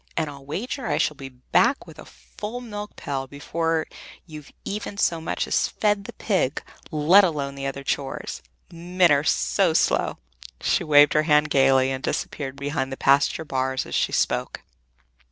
And 0.17 0.31
I'll 0.31 0.43
wager 0.43 0.87
I 0.87 0.97
shall 0.97 1.13
be 1.15 1.29
back 1.29 1.85
with 1.85 1.99
a 1.99 2.05
full 2.05 2.59
milk 2.59 2.95
pail 2.95 3.27
before 3.27 3.85
you've 4.25 4.51
even 4.65 4.97
so 4.97 5.21
much 5.21 5.45
as 5.45 5.67
fed 5.67 6.05
the 6.05 6.13
pig, 6.13 6.63
let 6.89 7.23
alone 7.23 7.53
the 7.53 7.67
other 7.67 7.83
chores 7.83 8.41
men 8.73 9.11
are 9.11 9.23
so 9.23 9.73
slow!" 9.75 10.17
She 10.59 10.83
waved 10.83 11.13
her 11.13 11.21
hand 11.29 11.51
gayly 11.51 11.91
and 11.91 12.01
disappeared 12.03 12.55
behind 12.55 12.91
the 12.91 12.97
pasture 12.97 13.45
bars, 13.45 13.85
as 13.85 13.93
she 13.93 14.11
spoke. 14.11 14.63